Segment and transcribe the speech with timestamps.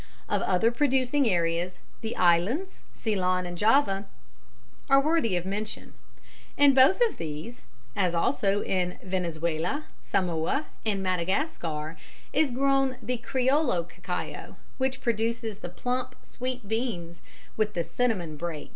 [0.27, 4.07] Of other producing areas, the islands, Ceylon and Java,
[4.89, 5.93] are worthy of mention.
[6.57, 11.99] In both of these (as also in Venezuela, Samoa and Madagascar)
[12.33, 17.21] is grown the criollo cacao, which produces the plump, sweet beans
[17.55, 18.69] with the cinnamon "break."